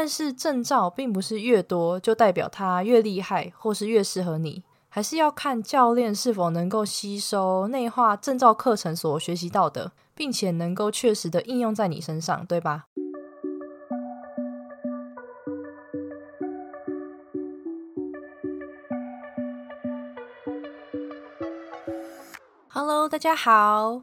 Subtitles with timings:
[0.00, 12.84] 但是证照并不是越多就代表它越厉害，或是越适合你，还是要看教练是否能够吸收内化证照课程所学习到的，并且能够确实的应用在你身上，对吧
[22.68, 24.02] ？Hello，大家好，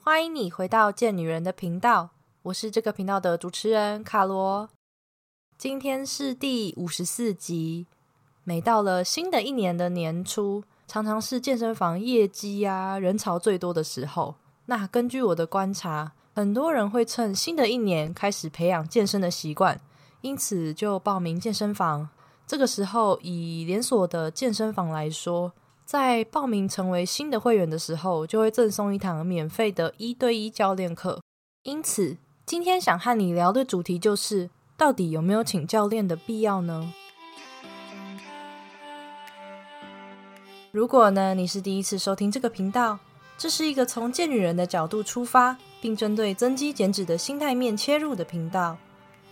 [0.00, 2.10] 欢迎你回到贱女人的频道，
[2.42, 4.68] 我是这个频道的主持人卡罗。
[5.62, 7.86] 今天是第五十四集。
[8.42, 14.34] 每到了新的一年的年初，常常是健身房业绩啊人潮最多的时候。
[14.66, 19.80] 那根据我的观察，很多人会趁新的一年开始培养健身的习惯，
[20.22, 22.08] 因此就报名健身房。
[22.44, 25.52] 这个时候，以连锁的健身房来说，
[25.84, 31.20] 在报名成为新的会员的时候，就会赠送一堂免费的一对一教练课。
[31.62, 34.50] 因此，今天想和你聊的主题就是，
[34.82, 36.92] 到底有没有请教练的必要呢？
[40.72, 42.98] 如果呢，你是第一次收听这个频道，
[43.38, 48.76] 这是一个从健女人的角度出发，并针对增肌减脂的心态面切入的频道。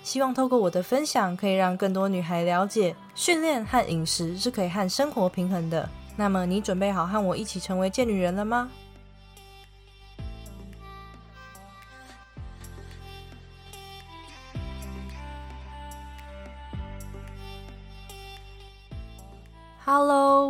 [0.04, 5.90] 希望透过我的分享，可以让更多女孩了解，训练和饮食是可以和生活平衡的。
[6.14, 8.70] 那么，你准备好和我一起成为贱女人了吗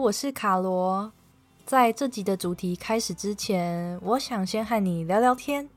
[0.01, 1.13] 我是卡罗。
[1.67, 5.69] 在这集的主题开始之前，我想先和你聊聊天。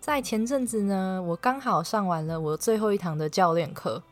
[0.00, 4.02] 在前阵子呢，我刚好上完了我最后一堂的教练课。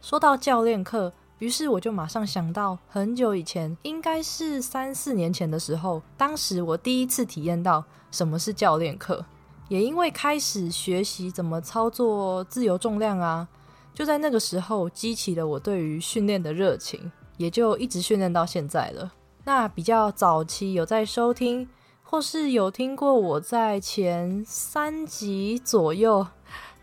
[0.00, 1.12] 说到教练课。
[1.40, 9.24] 于是我就马上想到，很久以前，应该是三四年前的时候，当时我第一次体验到什么是教练课，
[9.66, 13.48] 也因为开始学习怎么操作自由重量啊，
[13.92, 17.10] 就在那个时候激起了我对于训练的热情，
[17.42, 19.12] 也就一直训练到现在了。
[19.44, 21.68] 那比较早期有在收听，
[22.02, 26.24] 或是有听过我在前三集左右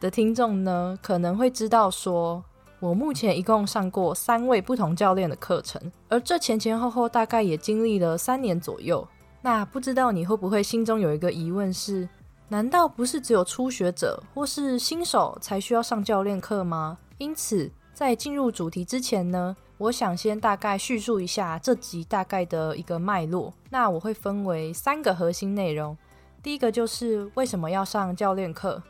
[0.02, 2.44] 的听众呢，可能会知道说。
[2.82, 9.06] 我目前一共上过三位不同教练的课程，而这前前后后大概也经历了三年左右。
[9.42, 12.08] 那不知道你会不会心中有一个疑问是：
[12.48, 16.98] 难道不是只有初学者或是新手才需要上教练课吗？
[17.18, 23.54] 因此，在进入主题之前呢，我想先大概叙述一下这集大概的一个脉络。
[23.70, 25.98] 那我会分为三个核心内容，
[26.44, 28.84] 第一个就是为什么要上教练课。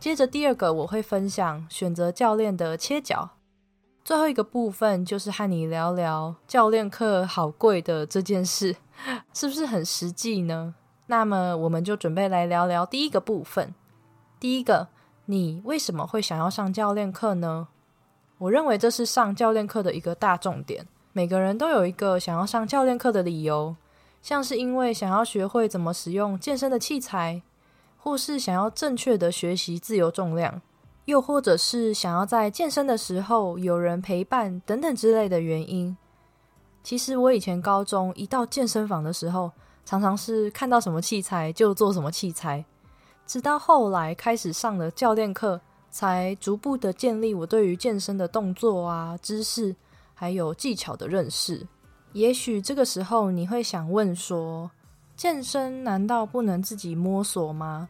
[0.00, 3.30] 接着第二个，我会分享选择教练的切角。
[4.04, 8.74] 最后一个部分就是和你聊聊教练课好贵的这件事，
[9.32, 10.74] 是不是很实际呢？
[11.06, 13.72] 那么我们就准备来聊聊第一个部分。
[14.40, 14.88] 第一个，
[15.26, 17.68] 你为什么会想要上教练课呢？
[18.42, 20.84] 我认为这是上教练课的一个大重点。
[21.12, 23.76] 每个人都有一个想要上教练课的理由，
[24.20, 27.40] 像是因为想要学会怎么使用健身的器材。
[27.98, 30.60] 或是想要正确的学习自由重量，
[31.04, 35.96] 又或者是想要在健身的时候有人陪伴等等之类的原因。
[36.82, 39.52] 其实我以前高中一到健身房的时候，
[39.84, 42.64] 常常是看到什么器材就做什么器材，
[43.24, 45.60] 直到后来开始上了教练课，
[45.92, 49.76] 才逐步的建立我对于健身的动作啊、姿势
[50.12, 51.64] 还有技巧的认识。
[52.14, 54.68] 也许这个时候你会想问说。
[55.14, 57.88] 健身难道不能自己摸索吗？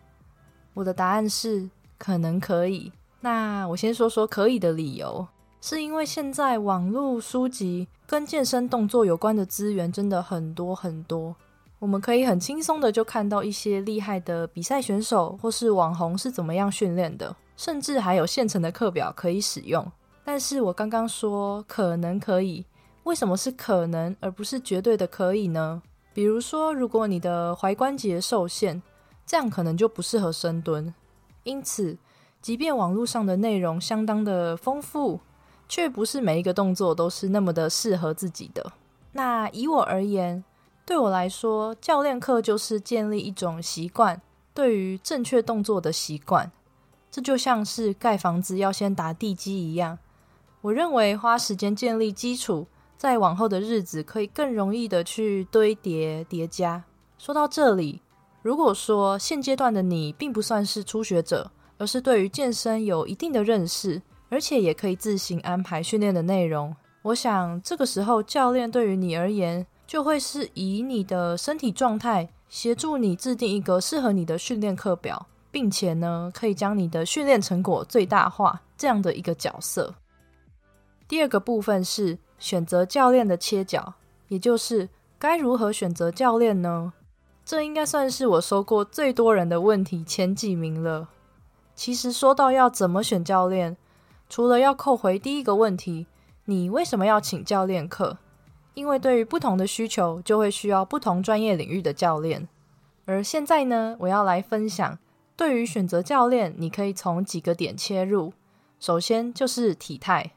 [0.74, 2.92] 我的答案是可能可以。
[3.20, 5.26] 那我先说说可以的理由，
[5.60, 11.34] 是因为现在网络书籍跟健身动作有关的资源真的很多很多，
[11.82, 19.84] 我们可以很轻松的就看到一些厉害的比赛选手或是网红是怎么样训练的，甚至还有现成的课表可以使用。
[20.22, 22.65] 但是我刚刚说可能可以，
[23.03, 25.82] 为什么是可能而不是绝对的可以呢？
[26.15, 28.81] 比如说，如果你的踝关节受限，
[29.26, 30.94] 这样可能就不适合深蹲。
[31.42, 31.98] 因此，
[32.41, 35.19] 即便网络上的内容相当的丰富，
[35.69, 38.72] 却不是每一个动作都是那么的适合自己的。
[39.10, 40.45] 那以我而言，
[40.84, 44.20] 对我来说，教练课就是建立一种习惯，
[44.52, 46.50] 对于正确动作的习惯。
[47.10, 49.98] 这就像是盖房子要先打地基一样。
[50.60, 52.66] 我认为花时间建立基础。
[52.96, 56.84] 在往后的日子，可以更容易的去堆叠叠加。
[57.18, 58.00] 说到这里，
[58.42, 79.94] 如果说现阶段的你并不算是初学者，而是对于健身有一定的认识，而且也可以自行安排训练的内容，我想这个时候教练对于你而言，就会是以你的身体状态协助你制定一个适合你的训练课表，并且呢，可以将你的训练成果最大化这样的一个角色。
[81.06, 83.92] 第二个部分是选择教练的切角，
[84.28, 86.94] 也就是该如何选择教练呢？
[87.44, 91.10] 这应该算是我收过最多人的问题前几名了。
[91.74, 93.77] 其实说到要怎么选教练，
[94.30, 96.06] 除了要扣回第一个问题，
[96.47, 98.16] 你为什么要请教练课？
[98.74, 102.48] 因为对于不同的需求，就会需要不同专业领域的教练。
[103.04, 104.98] 而现在呢，我要来分享，
[105.36, 108.33] 对于选择教练，你可以从几个点切入。
[108.78, 110.33] 首先就是体态。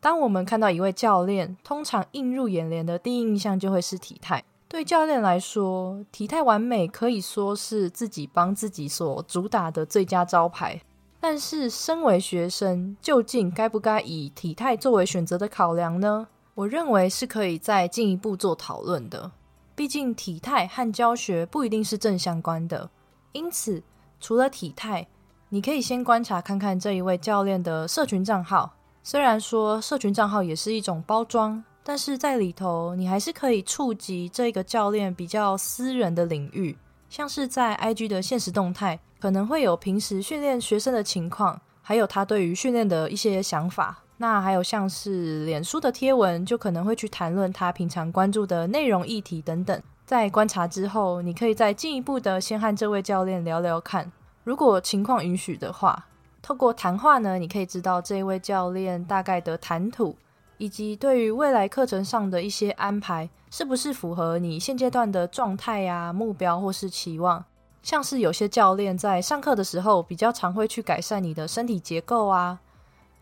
[0.00, 4.44] 当我们看到一位教练，通常映入眼帘的第一印象就会是体态。
[4.68, 10.80] 对教练来说，体态完美可以说是自己帮自己所主打的最佳招牌。
[11.20, 16.28] 但是，身为学生，究竟该不该以体态作为选择的考量呢？
[16.56, 19.30] 我认为是可以再进一步做讨论的，
[19.74, 22.88] 毕竟体态和教学不一定是正相关的。
[23.32, 23.82] 因此，
[24.22, 25.06] 除了体态，
[25.50, 28.74] 你可以先观察看看这一位教练的社群账号。
[29.02, 36.74] 虽然说社群账号也是一种包装，但是在里头你还是可以触及这个教练比较私人的领域，
[37.10, 44.02] 像是在 IG 的现实动态，可能会有平时训练学生的情况，还有他对于训练的一些想法。
[44.18, 49.82] 那还有像是脸书的贴文，就可能会去谈论他平常关注的内容议题等等。
[50.04, 54.10] 在观察之后，你可以再进一步的先和这位教练聊聊看，
[54.44, 56.06] 如果情况允许的话，
[56.40, 60.16] 透过谈话呢，你可以知道这位教练大概的谈吐，
[60.58, 67.44] 以及对于未来课程上的一些安排，是不是符合你现阶段的状态呀、目标或是期望。
[67.82, 72.60] 像是有些教练在上课的时候，比较常会去改善你的身体结构啊。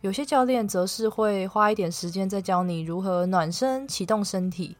[0.04, 4.76] 有些教练则是会花一点时间在教你如何暖身、启动身体。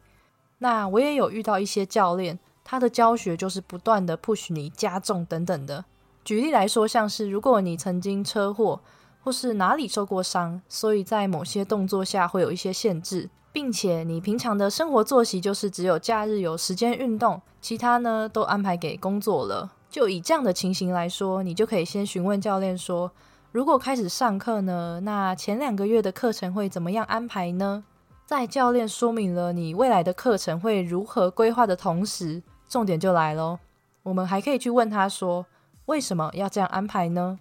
[0.59, 5.83] 那我也有遇到一些教练，他的教学就是不断的 push 你加重等等的。
[6.23, 8.79] 举例来说，像是如果你曾经车祸
[9.23, 19.71] 或是哪里受过伤，所以在某些动作下会有一些限制，并且你平常的生活作息就是只有假日有时间运动，其他呢都安排给工作了。
[19.89, 23.11] 就以这样的情形来说，你就可以先询问教练说。
[23.55, 27.85] 如果开始上课呢，那前两个月的课程会怎么样安排呢？
[28.25, 33.59] 在教练说明了你未来的课程会如何规划的同时，重点就来喽。
[34.03, 35.45] 我们还可以去问他说，
[35.85, 37.39] 为什么要这样安排呢？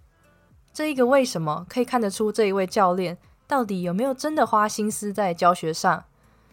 [0.73, 3.19] 这一个为什么可以看得出这一位教练
[3.49, 6.05] 到底有没有真的花心思在教学上，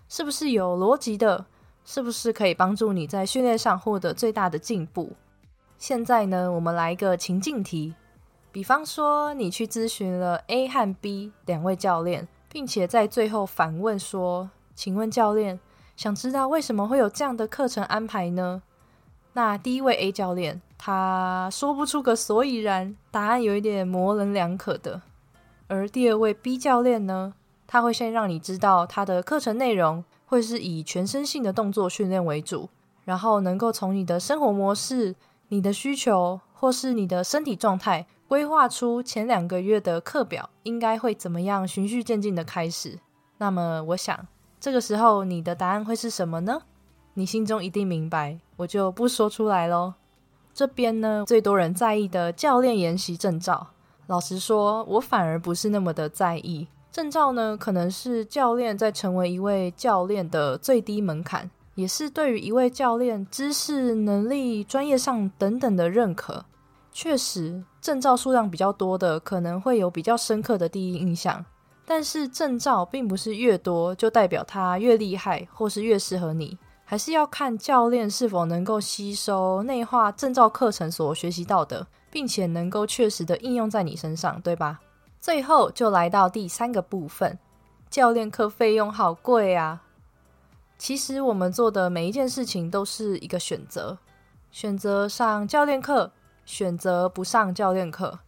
[0.10, 1.46] 是不是有逻辑的，
[1.86, 5.12] 是不是可以帮助你在训练上获得最大的进步？
[5.78, 7.94] 现在呢，我们来一个情境题。
[8.51, 15.57] 比方说，你去咨询了 A 和 B 两位教练，并且在最后反问说：“请问教练，
[15.95, 18.62] 想知道为什么会有这样的课程安排呢？”
[19.33, 25.01] 那第一位 A 教练他说不出个所以然，答案有一点模棱两可的。
[25.68, 27.33] 而第二位 B 教练呢，
[27.65, 32.68] 他会先让你知道他的课程内容会是以全身性的动作训练为主，
[33.06, 35.15] 然后能够从你的生活模式、
[35.48, 38.06] 你的需求或是你的身体状态。
[38.31, 42.98] 规划出前两个月的课表应该会怎么样，循序渐进的开始。
[43.39, 44.25] 那么，我想
[44.57, 46.62] 这个时候你的答案会是什么呢？
[47.16, 49.95] 你心中一定明白，我就不说出来喽。
[50.54, 53.72] 这边呢，最多人在意的教练研习证照，
[54.07, 56.69] 老实说，我反而不是那么的在意。
[56.89, 66.46] 证照呢，可能是教练在成为一位教练的最低门槛，也是对于一位教练知识、能力、专业上等等的认可。
[66.94, 71.44] 确实，证照数量比较多的，可能会有比较深刻的第一印象。
[71.84, 84.80] 但是，证照并不是越多就代表它越厉害，或是越适合你，还是要看教练是否能够吸收内化证照课程所学习到的，并且能够确实的应用在你身上，对吧？
[85.20, 87.38] 最后就来到第三个部分，
[87.90, 89.82] 教练课费用好贵啊！
[90.78, 93.98] 其实我们做的每一件事情都是一个选择，
[94.52, 96.12] 选择上教练课。
[96.51, 98.20] 选择不上教练课，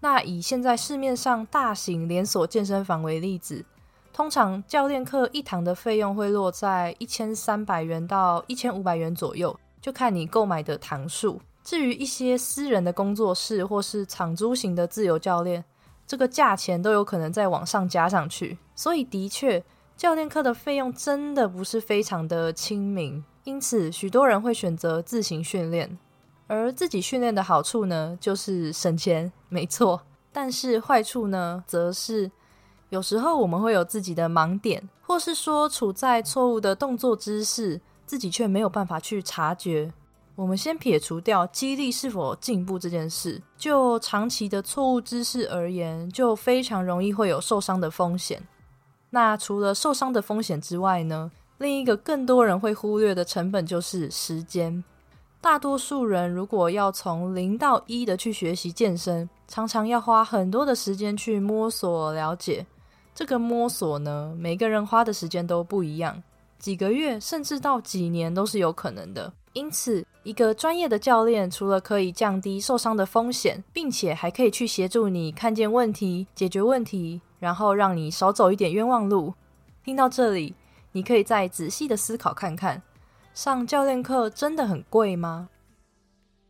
[0.00, 3.66] 那以现在市面上大型连锁健身房为例子，
[4.14, 11.38] 通常教练课一堂的费用会落在一千三百元到一千五百元左右，就看你购买的堂数。
[11.62, 15.62] 至于一些私人的工作室或是场租型的自由教练，
[16.06, 18.56] 这个价钱都有可能在往上加上去。
[18.74, 19.62] 所以，的确，
[19.98, 25.98] 教练课的费用真的不是非常的亲民，因此许多人会选择自行训练。
[26.46, 30.02] 而自己训练的好处呢，就是省钱，没错。
[30.32, 32.30] 但是坏处呢，则是
[32.90, 39.92] 有时候我们会有自己的盲点，或是说处在错误的动作姿势，自己却没有办法去察觉。
[40.34, 48.46] 我们先撇除掉激励是否进步这件事，就长期的错误姿势而言，就非常容易会有受伤的风险。
[49.10, 51.30] 那除了受伤的风险之外呢？
[51.58, 54.84] 另一个更多人会忽略的成本就是时间。
[55.46, 62.66] 大多数人如果要从零到一的去学习健身，常常要花很多的时间去摸索了解。
[63.14, 66.20] 这个摸索呢，每个人花的时间都不一样，
[66.58, 69.32] 几个月甚至到几年都是有可能的。
[69.52, 79.32] 因此，一个专业的教练除了可以降低受伤的风险，并且还可以去协助你看见问题、解决问题，然后让你少走一点冤枉路。
[79.84, 80.56] 听到这里，
[80.90, 82.82] 你可以再仔细的思考看看，
[83.36, 85.50] 上教练课真的很贵吗？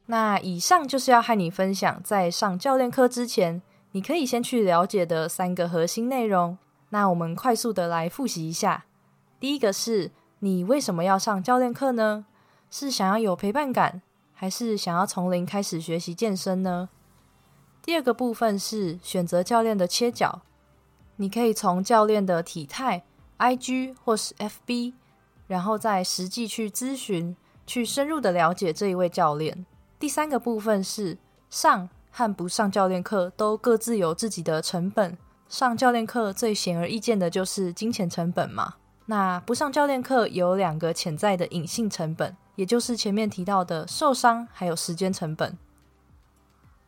[0.07, 6.57] 那以上就是要和你分享，在上教练课之前，你可以先去了解的三个核心内容。
[6.91, 8.85] 那我们快速的来复习一下。
[9.41, 12.25] 第一个是你为什么要上教练课呢？
[12.71, 14.01] 是想要有陪伴感，
[14.33, 16.89] 还是想要从零开始学习健身呢？
[17.83, 20.43] 第二个部分是选择教练的切角，
[21.17, 23.05] 你可以从教练的体态、
[23.39, 24.93] IG 或是 FB，
[25.47, 27.37] 然后再实际去咨询，
[27.67, 29.65] 去深入的了解这一位教练。
[29.99, 31.19] 第三个部分是
[31.51, 35.17] 上和不上教练课都各自有自己的成本，
[35.49, 38.75] 上教练课最显而易见的就是金钱成本嘛。
[39.07, 42.37] 那不上教练课有两个潜在的隐性成本。
[42.57, 45.59] 也就是前面提到的受伤，还有时间成本。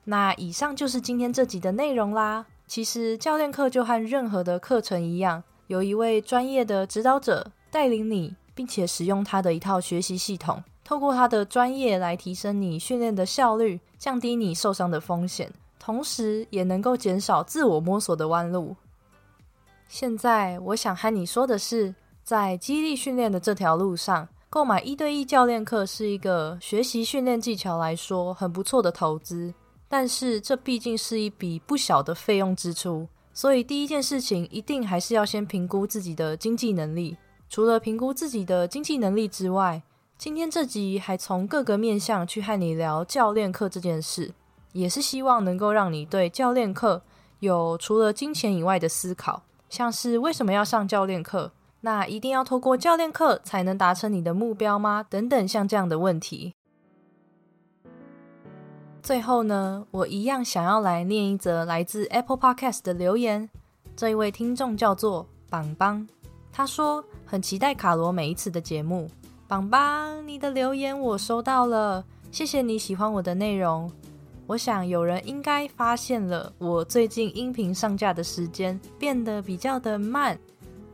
[0.05, 2.47] 那以上就是今天这集的内容啦。
[2.67, 18.75] 其实教练课就和任何的课程一样，有一位专业的指导者带领你，并且使用他的一套学习系统，透过他的专业来提升你训练的效率，降低你受伤的风险，同时也能够减少自我摸索的弯路。
[19.87, 24.29] 现在我想和你说的是，在激励训练的这条路上。
[24.51, 29.55] 购买一对一教练课是一个学习训练技巧来说很不错的投资，
[29.89, 37.17] 但是这毕竟是一笔不小的费用支出，所以第一件事情一定还是要先评估自己的经济能力。
[37.49, 39.83] 除了评估自己的经济能力之外，
[40.19, 44.33] 今天这集还从各个面向去和你聊教练课这件事，
[44.73, 47.03] 也是希望能够让你对教练课
[47.41, 51.53] 有除了金钱以外的思考，像是为什么要上教练课。
[51.81, 55.07] 那一定要透过教练课才能达成你的目标吗？
[55.09, 56.53] 等等，像这样的问题。
[59.01, 63.49] 最后呢，我一样想要来念一则来自 Apple Podcast 的留言。
[63.97, 66.07] 这一位听众叫做邦邦，
[66.53, 69.09] 他说很期待卡罗每一次的节目。
[69.47, 73.91] 邦邦，你的留言我收到了，谢谢你喜欢我的内容。
[74.47, 80.39] 我想有人应该发现了，我最近音频上架的时间变得比较的慢。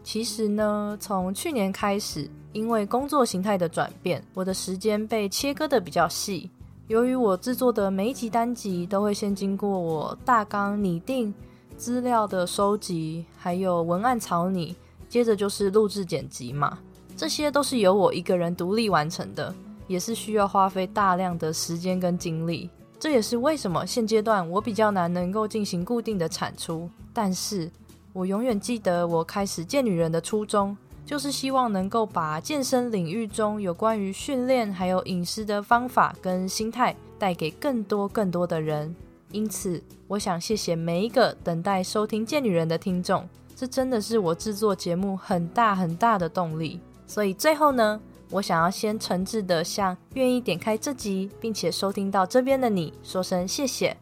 [0.03, 6.51] 其实呢，从去年开始，因为工作形态的转变，我的时间被切割的比较细。
[6.89, 11.33] 由于我制作的每一集单集都会先经过我大纲拟定、
[11.77, 14.77] 资料的收集，还有文案草拟，
[15.15, 16.77] 接着就是录制剪辑嘛，
[17.17, 19.55] 这些都是由我一个人独立完成的，
[19.87, 22.69] 也是需要花费大量的时间跟精力。
[22.99, 27.71] 这也是为什么现阶段我比较难能够进行固定的产出，但是。
[28.13, 38.93] 我永远记得我开始见女人的初衷，就是希望能够把健身领域中有关于训练还有饮食的方法跟心态带给更多更多的人。
[39.31, 46.81] 因此，我想谢谢每一个等待收听见女人的听众，这真的是我制作节目很大很大的动力。
[47.07, 53.97] 所以最后呢，我想要先诚挚的向愿意点开这集并且收听到这边的你说声谢谢。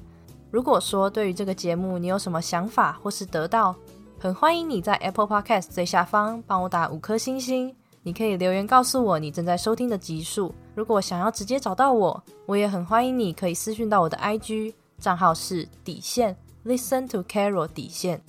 [0.51, 3.75] 如果说对于这个节目你有什么想法或是得到，
[4.19, 7.75] 很欢迎你在 Apple Podcast 最下方帮我打五颗星星。
[8.05, 10.55] 你可以留言告诉我你正在收听的集数。
[10.75, 18.21] 如果想要直接找到我，我也很欢迎你可以私讯到我的 IG 账号是底线 Listen to Carol 底线。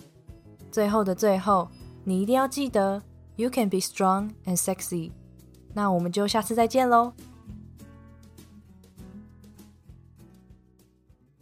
[0.73, 1.69] 最后的最后，
[2.03, 2.99] 你一定要记得
[3.35, 5.11] You can be strong and sexy。
[5.71, 7.13] 那我们就下次再见喽。